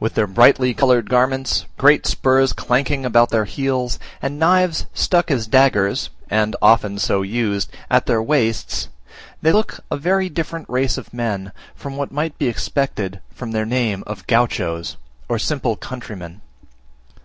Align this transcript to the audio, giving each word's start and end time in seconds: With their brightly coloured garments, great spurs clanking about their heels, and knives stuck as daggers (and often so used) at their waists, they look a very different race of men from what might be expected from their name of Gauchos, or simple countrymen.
With 0.00 0.14
their 0.14 0.26
brightly 0.26 0.74
coloured 0.74 1.08
garments, 1.08 1.66
great 1.78 2.04
spurs 2.04 2.52
clanking 2.52 3.06
about 3.06 3.30
their 3.30 3.44
heels, 3.44 4.00
and 4.20 4.36
knives 4.36 4.86
stuck 4.92 5.30
as 5.30 5.46
daggers 5.46 6.10
(and 6.28 6.56
often 6.60 6.98
so 6.98 7.22
used) 7.22 7.70
at 7.88 8.06
their 8.06 8.20
waists, 8.20 8.88
they 9.40 9.52
look 9.52 9.78
a 9.88 9.96
very 9.96 10.28
different 10.28 10.68
race 10.68 10.98
of 10.98 11.14
men 11.14 11.52
from 11.76 11.96
what 11.96 12.10
might 12.10 12.36
be 12.38 12.48
expected 12.48 13.20
from 13.32 13.52
their 13.52 13.64
name 13.64 14.02
of 14.04 14.26
Gauchos, 14.26 14.96
or 15.28 15.38
simple 15.38 15.76
countrymen. 15.76 16.40